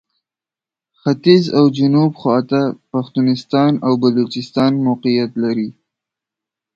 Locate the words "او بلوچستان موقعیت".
3.85-5.31